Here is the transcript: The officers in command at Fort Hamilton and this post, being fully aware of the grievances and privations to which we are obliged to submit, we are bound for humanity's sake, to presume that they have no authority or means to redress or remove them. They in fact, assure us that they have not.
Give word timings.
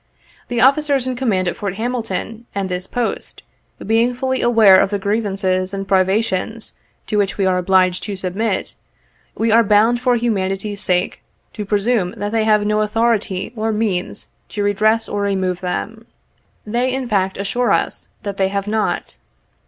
The 0.47 0.61
officers 0.61 1.05
in 1.05 1.15
command 1.15 1.47
at 1.47 1.55
Fort 1.55 1.75
Hamilton 1.75 2.47
and 2.55 2.69
this 2.69 2.87
post, 2.87 3.43
being 3.85 4.15
fully 4.15 4.41
aware 4.41 4.79
of 4.79 4.89
the 4.89 4.97
grievances 4.97 5.75
and 5.75 5.87
privations 5.87 6.73
to 7.05 7.19
which 7.19 7.37
we 7.37 7.45
are 7.45 7.59
obliged 7.59 8.01
to 8.05 8.15
submit, 8.15 8.73
we 9.35 9.51
are 9.51 9.63
bound 9.63 9.99
for 9.99 10.15
humanity's 10.15 10.81
sake, 10.81 11.21
to 11.53 11.65
presume 11.67 12.15
that 12.17 12.31
they 12.31 12.45
have 12.45 12.65
no 12.65 12.79
authority 12.81 13.53
or 13.55 13.71
means 13.71 14.27
to 14.49 14.63
redress 14.63 15.07
or 15.07 15.21
remove 15.21 15.61
them. 15.61 16.07
They 16.65 16.91
in 16.91 17.07
fact, 17.07 17.37
assure 17.37 17.71
us 17.71 18.09
that 18.23 18.37
they 18.37 18.47
have 18.47 18.65
not. 18.65 19.17